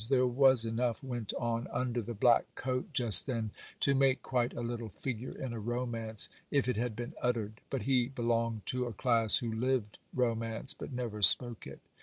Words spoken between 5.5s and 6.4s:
a romance